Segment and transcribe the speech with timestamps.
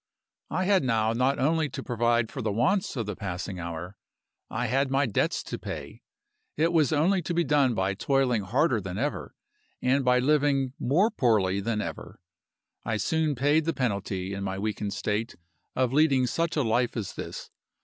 [0.49, 3.95] "I had now not only to provide for the wants of the passing hour
[4.49, 6.01] I had my debts to pay.
[6.57, 9.35] It was only to be done by toiling harder than ever,
[9.79, 12.19] and by living more poorly than ever.
[12.83, 15.35] I soon paid the penalty, in my weakened state,
[15.75, 17.51] of leading such a life as this.